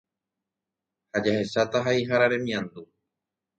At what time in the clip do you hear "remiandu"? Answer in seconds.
2.35-2.89